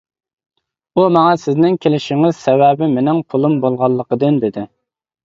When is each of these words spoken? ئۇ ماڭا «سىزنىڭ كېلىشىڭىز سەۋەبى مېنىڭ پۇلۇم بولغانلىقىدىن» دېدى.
ئۇ 0.99 1.03
ماڭا 1.17 1.33
«سىزنىڭ 1.41 1.77
كېلىشىڭىز 1.83 2.39
سەۋەبى 2.45 2.87
مېنىڭ 2.95 3.21
پۇلۇم 3.35 3.59
بولغانلىقىدىن» 3.67 4.41
دېدى. 4.47 4.65